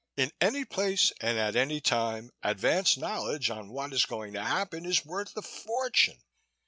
[0.17, 4.83] "In any place and at any time, advance knowledge on what is going to happen
[4.83, 6.17] is worth a fortune.